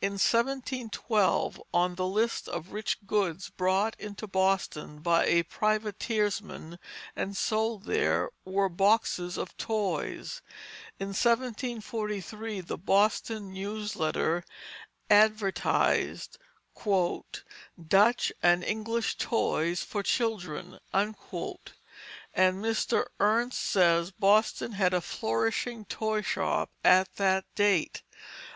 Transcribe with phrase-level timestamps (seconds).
[0.00, 6.78] In 1712, on the list of rich goods brought into Boston by a privateersman
[7.16, 10.40] and sold there, were "Boxes of Toys."
[11.00, 14.44] In 1743 the Boston News Letter
[15.10, 16.38] advertised
[17.88, 21.16] "Dutch and English Toys for Children," and
[22.36, 23.06] Mr.
[23.18, 28.04] Ernst says Boston had a flourishing toy shop at that date.